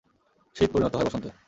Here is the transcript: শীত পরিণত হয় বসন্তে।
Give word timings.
শীত 0.55 0.69
পরিণত 0.73 0.93
হয় 0.95 1.07
বসন্তে। 1.07 1.29